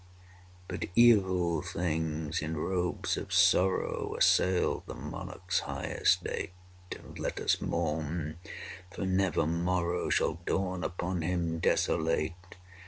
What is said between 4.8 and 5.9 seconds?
the monarch's high